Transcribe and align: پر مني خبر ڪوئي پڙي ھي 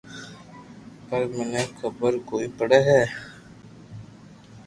پر 1.07 1.21
مني 1.33 1.63
خبر 1.79 2.13
ڪوئي 2.27 2.47
پڙي 2.57 2.81
ھي 2.87 3.01